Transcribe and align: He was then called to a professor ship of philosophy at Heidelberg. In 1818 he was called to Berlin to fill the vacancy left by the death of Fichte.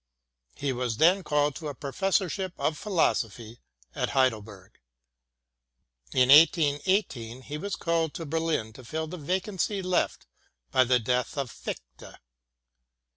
He 0.55 0.73
was 0.73 0.97
then 0.97 1.23
called 1.23 1.53
to 1.57 1.67
a 1.67 1.75
professor 1.75 2.27
ship 2.27 2.55
of 2.57 2.75
philosophy 2.75 3.59
at 3.93 4.09
Heidelberg. 4.09 4.79
In 6.11 6.29
1818 6.29 7.43
he 7.43 7.59
was 7.59 7.75
called 7.75 8.15
to 8.15 8.25
Berlin 8.25 8.73
to 8.73 8.83
fill 8.83 9.05
the 9.05 9.17
vacancy 9.17 9.83
left 9.83 10.25
by 10.71 10.85
the 10.85 10.97
death 10.97 11.37
of 11.37 11.51
Fichte. 11.51 12.15